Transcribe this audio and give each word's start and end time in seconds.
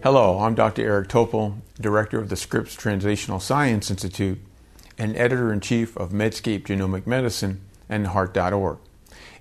Hello, 0.00 0.38
I'm 0.38 0.54
Dr. 0.54 0.82
Eric 0.82 1.08
Topol, 1.08 1.56
Director 1.80 2.20
of 2.20 2.28
the 2.28 2.36
Scripps 2.36 2.76
Translational 2.76 3.42
Science 3.42 3.90
Institute 3.90 4.38
and 4.96 5.16
Editor 5.16 5.52
in 5.52 5.58
Chief 5.58 5.96
of 5.96 6.12
Medscape 6.12 6.64
Genomic 6.64 7.04
Medicine 7.04 7.60
and 7.88 8.06
Heart.org. 8.06 8.78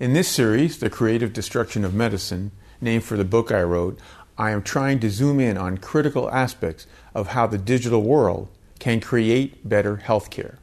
In 0.00 0.14
this 0.14 0.28
series, 0.28 0.78
The 0.78 0.88
Creative 0.88 1.30
Destruction 1.30 1.84
of 1.84 1.92
Medicine, 1.92 2.52
named 2.80 3.04
for 3.04 3.18
the 3.18 3.24
book 3.24 3.52
I 3.52 3.62
wrote, 3.64 3.98
I 4.38 4.50
am 4.50 4.62
trying 4.62 4.98
to 5.00 5.10
zoom 5.10 5.40
in 5.40 5.58
on 5.58 5.76
critical 5.76 6.30
aspects 6.30 6.86
of 7.14 7.28
how 7.28 7.46
the 7.46 7.58
digital 7.58 8.02
world 8.02 8.48
can 8.78 8.98
create 9.00 9.68
better 9.68 9.98
healthcare. 9.98 10.56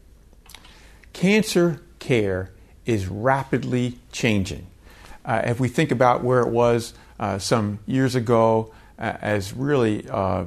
Cancer 1.14 1.82
care 2.00 2.50
is 2.88 3.07
rapidly 3.07 4.00
changing. 4.12 4.66
Uh, 5.23 5.44
if 5.46 5.60
we 5.60 5.68
think 5.68 5.91
about 5.91 6.23
where 6.23 6.41
it 6.41 6.50
was 6.50 6.96
uh, 7.20 7.38
some 7.38 7.78
years 7.86 8.16
ago, 8.16 8.73
as 8.98 9.54
really 9.54 10.08
uh, 10.10 10.46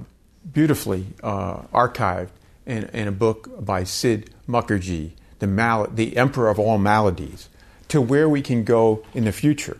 beautifully 0.52 1.06
uh, 1.22 1.62
archived 1.74 2.30
in, 2.64 2.84
in, 2.92 3.08
a 3.08 3.12
book 3.12 3.64
by 3.64 3.84
Sid 3.84 4.30
Mukherjee, 4.48 5.12
the, 5.38 5.46
mal- 5.46 5.88
the 5.88 6.16
Emperor 6.16 6.48
of 6.48 6.58
All 6.58 6.78
Maladies, 6.78 7.48
to 7.88 8.00
where 8.00 8.28
we 8.28 8.42
can 8.42 8.64
go 8.64 9.04
in 9.14 9.24
the 9.24 9.32
future. 9.32 9.78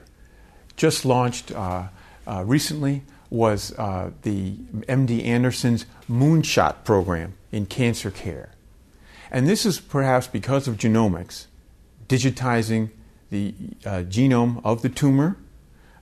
Just 0.76 1.04
launched 1.04 1.52
uh, 1.52 1.88
recently 2.44 3.02
was 3.30 3.70
the 3.70 4.56
MD 4.88 5.24
Anderson's 5.24 5.86
Moonshot 6.08 6.84
program 6.84 7.34
in 7.50 7.66
cancer 7.66 8.10
care. 8.10 8.50
And 9.30 9.48
this 9.48 9.66
is 9.66 9.80
perhaps 9.80 10.26
because 10.26 10.68
of 10.68 10.76
genomics, 10.76 11.46
digitizing 12.08 12.90
the 13.30 13.54
uh, 13.84 14.04
genome 14.08 14.60
of 14.64 14.82
the 14.82 14.88
tumor, 14.88 15.36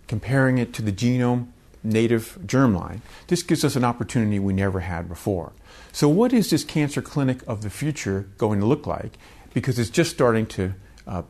comparing 0.06 0.59
it 0.59 0.73
to 0.75 0.83
the 0.83 0.93
genome 0.93 1.49
native 1.85 2.39
germline. 2.47 3.01
This 3.29 3.43
gives 3.43 3.65
us 3.65 3.77
an 3.77 3.85
opportunity 3.85 4.39
we 4.39 4.53
never 4.53 4.81
had 4.81 5.09
before. 5.09 5.53
So, 5.93 6.09
what 6.09 6.33
is 6.33 6.51
this 6.51 6.65
cancer 6.65 7.03
clinic 7.03 7.43
of 7.47 7.63
the 7.63 7.71
future 7.71 8.29
going 8.39 8.61
to 8.61 8.67
look 8.67 8.87
like? 8.87 9.19
Because 9.53 9.79
it's 9.79 9.91
just 9.91 10.11
starting 10.11 10.47
to 10.47 10.75
uh, 11.07 11.23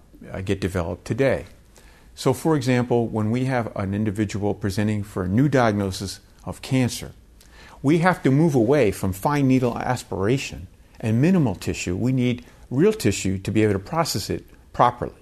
get 0.44 0.60
developed 0.60 1.04
today. 1.04 1.46
So, 2.14 2.32
for 2.32 2.56
example, 2.56 3.08
when 3.08 3.30
we 3.30 3.46
have 3.46 3.74
an 3.76 3.92
individual 3.92 4.54
presenting 4.54 5.02
for 5.02 5.24
a 5.24 5.28
new 5.28 5.48
diagnosis 5.48 6.20
of 6.44 6.62
cancer, 6.62 7.12
we 7.82 7.98
have 7.98 8.22
to 8.22 8.30
move 8.30 8.54
away 8.54 8.92
from 8.92 9.12
fine 9.12 9.48
needle 9.48 9.76
aspiration 9.76 10.68
and 11.00 11.20
minimal 11.20 11.54
tissue. 11.54 11.96
We 11.96 12.12
need 12.12 12.44
real 12.70 12.92
tissue 12.92 13.38
to 13.38 13.50
be 13.50 13.62
able 13.62 13.74
to 13.74 13.78
process 13.78 14.30
it 14.30 14.44
properly. 14.72 15.14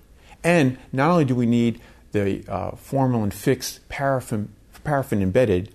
And 0.45 0.79
not 0.93 1.11
only 1.11 1.25
do 1.25 1.35
we 1.35 1.47
need 1.47 1.81
the 2.13 2.45
uh, 2.49 2.73
formalin 2.73 3.33
fixed 3.33 3.89
paraffin, 3.89 4.53
paraffin 4.85 5.23
embedded 5.23 5.73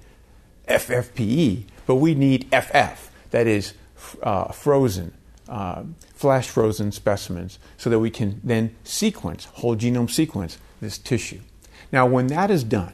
FFPE, 0.68 1.64
but 1.86 1.96
we 1.96 2.16
need 2.16 2.48
FF, 2.52 3.10
that 3.32 3.48
is 3.48 3.74
uh, 4.22 4.52
frozen, 4.52 5.14
uh, 5.48 5.84
flash 6.14 6.50
frozen 6.50 6.92
specimens, 6.92 7.60
so 7.78 7.90
that 7.90 8.00
we 8.00 8.10
can 8.10 8.42
then 8.44 8.76
sequence, 8.84 9.46
whole 9.46 9.76
genome 9.76 10.10
sequence, 10.10 10.58
this 10.82 10.98
tissue. 10.98 11.40
Now, 11.92 12.06
when 12.06 12.28
that 12.28 12.52
is 12.52 12.64
done 12.64 12.94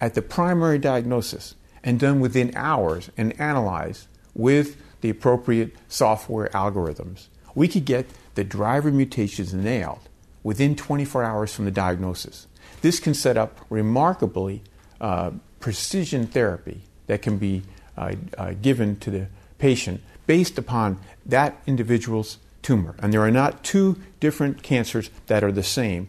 at 0.00 0.14
the 0.14 0.22
primary 0.22 0.78
diagnosis 0.78 1.54
and 1.82 2.00
done 2.00 2.20
within 2.20 2.52
hours 2.56 3.10
and 3.16 3.38
analyzed 3.40 4.08
with 4.34 4.76
the 5.00 5.10
appropriate 5.10 5.74
software 5.88 6.48
algorithms, 6.48 7.28
we 7.54 7.68
could 7.68 7.84
get 7.84 8.06
the 8.34 8.44
driver 8.44 8.90
mutations 8.90 9.54
nailed 9.54 10.08
within 10.42 10.76
24 10.76 11.24
hours 11.24 11.54
from 11.54 11.64
the 11.64 11.70
diagnosis. 11.70 12.46
This 12.82 13.00
can 13.00 13.14
set 13.14 13.36
up 13.36 13.64
remarkably 13.70 14.62
uh, 15.00 15.30
precision 15.60 16.26
therapy 16.26 16.82
that 17.06 17.22
can 17.22 17.38
be 17.38 17.62
uh, 17.96 18.14
uh, 18.36 18.52
given 18.60 18.96
to 18.96 19.10
the 19.10 19.26
patient 19.58 20.00
based 20.26 20.58
upon 20.58 20.98
that 21.24 21.56
individual's 21.66 22.38
tumor. 22.62 22.96
And 22.98 23.12
there 23.12 23.22
are 23.22 23.30
not 23.30 23.62
two 23.62 23.96
different 24.20 24.62
cancers 24.62 25.10
that 25.28 25.44
are 25.44 25.52
the 25.52 25.62
same 25.62 26.08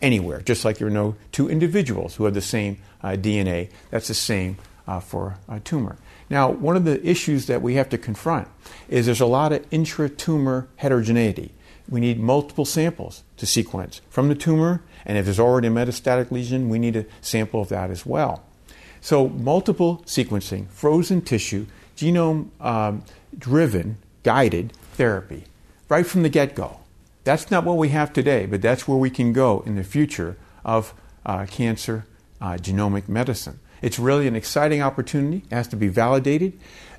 anywhere, 0.00 0.40
just 0.40 0.64
like 0.64 0.78
there 0.78 0.88
are 0.88 0.90
no 0.90 1.16
two 1.32 1.48
individuals 1.48 2.16
who 2.16 2.24
have 2.24 2.34
the 2.34 2.40
same 2.40 2.78
uh, 3.02 3.10
DNA 3.10 3.70
that's 3.90 4.08
the 4.08 4.14
same 4.14 4.56
uh, 4.86 5.00
for 5.00 5.36
a 5.48 5.60
tumor. 5.60 5.96
Now, 6.30 6.50
one 6.50 6.76
of 6.76 6.84
the 6.84 7.04
issues 7.06 7.46
that 7.46 7.62
we 7.62 7.74
have 7.74 7.88
to 7.90 7.98
confront 7.98 8.48
is 8.88 9.06
there's 9.06 9.20
a 9.20 9.26
lot 9.26 9.52
of 9.52 9.66
intra-tumor 9.70 10.68
heterogeneity 10.76 11.52
we 11.88 12.00
need 12.00 12.20
multiple 12.20 12.64
samples 12.64 13.22
to 13.38 13.46
sequence 13.46 14.00
from 14.10 14.28
the 14.28 14.34
tumor, 14.34 14.82
and 15.06 15.16
if 15.16 15.24
there's 15.24 15.40
already 15.40 15.68
a 15.68 15.70
metastatic 15.70 16.30
lesion, 16.30 16.68
we 16.68 16.78
need 16.78 16.96
a 16.96 17.06
sample 17.20 17.60
of 17.60 17.68
that 17.70 17.90
as 17.90 18.04
well. 18.04 18.44
So, 19.00 19.28
multiple 19.28 20.02
sequencing, 20.06 20.68
frozen 20.68 21.22
tissue, 21.22 21.66
genome 21.96 22.50
um, 22.60 23.04
driven, 23.36 23.98
guided 24.22 24.72
therapy, 24.92 25.44
right 25.88 26.06
from 26.06 26.22
the 26.22 26.28
get 26.28 26.54
go. 26.54 26.80
That's 27.24 27.50
not 27.50 27.64
what 27.64 27.76
we 27.76 27.90
have 27.90 28.12
today, 28.12 28.46
but 28.46 28.62
that's 28.62 28.88
where 28.88 28.98
we 28.98 29.10
can 29.10 29.32
go 29.32 29.62
in 29.66 29.76
the 29.76 29.84
future 29.84 30.36
of 30.64 30.94
uh, 31.24 31.46
cancer 31.46 32.06
uh, 32.40 32.52
genomic 32.52 33.08
medicine. 33.08 33.60
It's 33.80 33.98
really 33.98 34.26
an 34.26 34.34
exciting 34.34 34.82
opportunity, 34.82 35.44
it 35.50 35.54
has 35.54 35.68
to 35.68 35.76
be 35.76 35.88
validated. 35.88 36.58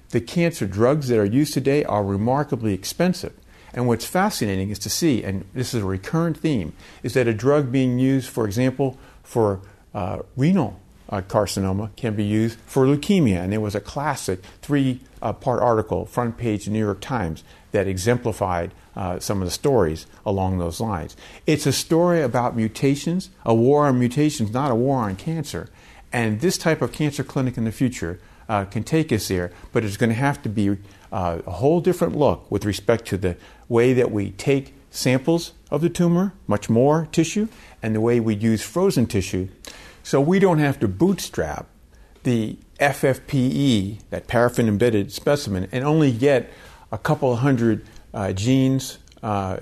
The 0.10 0.22
cancer 0.22 0.66
drugs 0.66 1.08
that 1.10 1.20
are 1.20 1.26
used 1.26 1.54
today 1.54 1.84
are 1.84 2.04
remarkably 2.04 2.74
expensive. 2.74 3.34
And 3.74 3.88
what's 3.88 4.06
fascinating 4.06 4.70
is 4.70 4.80
to 4.80 4.90
see, 4.90 5.24
and 5.24 5.46
this 5.54 5.74
is 5.74 5.84
a 5.84 5.86
recurrent 5.86 6.38
theme, 6.38 6.74
is 7.04 7.14
that 7.14 7.28
a 7.28 7.34
drug 7.34 7.72
being 7.72 8.00
used, 8.00 8.30
for 8.30 8.46
example, 8.46 8.98
for 9.24 9.62
uh, 9.94 10.20
renal 10.36 10.80
uh, 11.10 11.22
carcinoma 11.22 11.96
can 11.96 12.16
be 12.16 12.24
used 12.24 12.60
for 12.66 12.86
leukemia. 12.86 13.38
And 13.38 13.52
there 13.52 13.62
was 13.62 13.76
a 13.76 13.80
classic 13.82 14.42
three 14.62 15.02
uh, 15.22 15.34
part 15.34 15.62
article, 15.62 16.06
front 16.06 16.38
page 16.38 16.68
New 16.68 16.80
York 16.80 17.02
Times, 17.02 17.44
that 17.72 17.88
exemplified 17.88 18.72
uh, 18.96 19.20
some 19.20 19.42
of 19.42 19.48
the 19.48 19.52
stories 19.52 20.06
along 20.26 20.58
those 20.58 20.80
lines. 20.80 21.16
It's 21.46 21.66
a 21.66 21.72
story 21.72 22.22
about 22.22 22.56
mutations, 22.56 23.30
a 23.46 23.54
war 23.54 23.86
on 23.86 24.00
mutations, 24.00 24.52
not 24.52 24.72
a 24.72 24.76
war 24.76 24.98
on 24.98 25.16
cancer. 25.16 25.70
And 26.12 26.42
this 26.42 26.58
type 26.58 26.82
of 26.82 26.92
cancer 26.92 27.24
clinic 27.24 27.58
in 27.58 27.66
the 27.66 27.72
future 27.72 28.20
uh, 28.50 28.66
can 28.66 28.84
take 28.84 29.14
us 29.14 29.28
there, 29.28 29.52
but 29.72 29.86
it's 29.86 29.96
going 29.96 30.10
to 30.10 30.16
have 30.16 30.42
to 30.42 30.50
be 30.50 30.78
uh, 31.12 31.40
a 31.46 31.52
whole 31.52 31.80
different 31.80 32.16
look 32.16 32.50
with 32.52 32.66
respect 32.66 33.06
to 33.08 33.18
the 33.18 33.38
way 33.70 33.94
that 33.94 34.12
we 34.12 34.32
take 34.32 34.74
samples 34.90 35.54
of 35.70 35.82
the 35.82 35.90
tumor, 35.90 36.34
much 36.48 36.70
more 36.70 37.08
tissue, 37.12 37.48
and 37.82 37.96
the 37.96 38.02
way 38.02 38.20
we 38.20 38.36
use 38.36 38.64
frozen 38.64 39.06
tissue. 39.06 39.48
So 40.04 40.20
we 40.20 40.40
don't 40.40 40.58
have 40.58 40.80
to 40.80 40.88
bootstrap 40.88 41.68
the 42.24 42.58
FFPE, 42.80 44.00
that 44.10 44.28
paraffin 44.28 44.68
embedded 44.68 45.12
specimen, 45.12 45.70
and 45.72 45.84
only 45.84 46.12
get 46.12 46.50
a 46.92 46.98
couple 46.98 47.36
hundred 47.36 47.86
uh, 48.14 48.34
genes, 48.34 48.98
uh, 49.22 49.60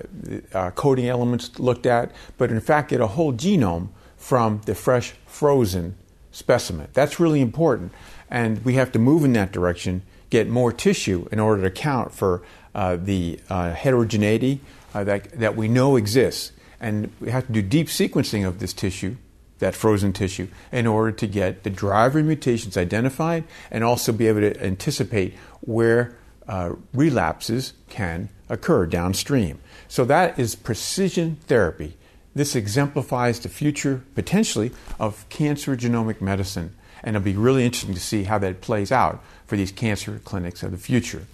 uh, 0.54 0.70
coding 0.70 1.06
elements 1.06 1.58
looked 1.58 1.84
at, 1.84 2.10
but 2.38 2.50
in 2.50 2.60
fact 2.60 2.90
get 2.90 3.00
a 3.00 3.06
whole 3.08 3.32
genome 3.32 3.88
from 4.16 4.60
the 4.64 4.74
fresh 4.74 5.12
frozen 5.26 5.96
specimen. 6.30 6.88
That's 6.92 7.18
really 7.18 7.40
important, 7.40 7.92
and 8.30 8.64
we 8.64 8.74
have 8.74 8.92
to 8.92 8.98
move 8.98 9.24
in 9.24 9.32
that 9.34 9.52
direction 9.52 10.02
get 10.30 10.48
more 10.48 10.72
tissue 10.72 11.28
in 11.32 11.40
order 11.40 11.62
to 11.62 11.68
account 11.68 12.12
for 12.12 12.42
uh, 12.74 12.96
the 12.96 13.40
uh, 13.48 13.72
heterogeneity 13.72 14.60
uh, 14.94 15.04
that, 15.04 15.30
that 15.32 15.56
we 15.56 15.68
know 15.68 15.96
exists. 15.96 16.52
And 16.80 17.10
we 17.20 17.30
have 17.30 17.46
to 17.46 17.52
do 17.52 17.62
deep 17.62 17.88
sequencing 17.88 18.46
of 18.46 18.60
this 18.60 18.72
tissue, 18.72 19.16
that 19.58 19.74
frozen 19.74 20.12
tissue, 20.12 20.48
in 20.70 20.86
order 20.86 21.12
to 21.12 21.26
get 21.26 21.64
the 21.64 21.70
driver 21.70 22.22
mutations 22.22 22.76
identified 22.76 23.44
and 23.70 23.82
also 23.82 24.12
be 24.12 24.28
able 24.28 24.40
to 24.40 24.64
anticipate 24.64 25.34
where 25.60 26.16
uh, 26.46 26.74
relapses 26.94 27.72
can 27.88 28.28
occur 28.48 28.86
downstream. 28.86 29.58
So 29.88 30.04
that 30.04 30.38
is 30.38 30.54
precision 30.54 31.36
therapy. 31.46 31.97
This 32.38 32.54
exemplifies 32.54 33.40
the 33.40 33.48
future, 33.48 34.04
potentially, 34.14 34.70
of 35.00 35.28
cancer 35.28 35.76
genomic 35.76 36.20
medicine 36.20 36.76
and 37.02 37.16
it'll 37.16 37.24
be 37.24 37.36
really 37.36 37.64
interesting 37.64 37.94
to 37.94 38.00
see 38.00 38.24
how 38.24 38.38
that 38.38 38.60
plays 38.60 38.92
out 38.92 39.22
for 39.46 39.56
these 39.56 39.72
cancer 39.72 40.20
clinics 40.24 40.62
of 40.62 40.70
the 40.70 40.76
future. 40.76 41.26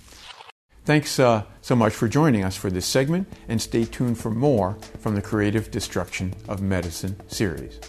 Thanks 0.84 1.18
uh, 1.18 1.44
so 1.62 1.74
much 1.74 1.94
for 1.94 2.08
joining 2.08 2.44
us 2.44 2.56
for 2.56 2.70
this 2.70 2.86
segment, 2.86 3.26
and 3.48 3.60
stay 3.60 3.84
tuned 3.84 4.18
for 4.18 4.30
more 4.30 4.76
from 5.00 5.14
the 5.14 5.22
Creative 5.22 5.70
Destruction 5.70 6.34
of 6.46 6.60
Medicine 6.60 7.16
series. 7.26 7.80